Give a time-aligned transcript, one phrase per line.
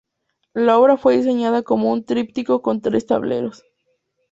[0.55, 3.63] La obra fue diseñada como un tríptico con tres tableros.